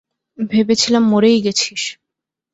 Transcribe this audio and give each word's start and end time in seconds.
ভেবেছিলাম 0.37 1.03
মরেই 1.03 1.39
গেছিস। 1.41 1.83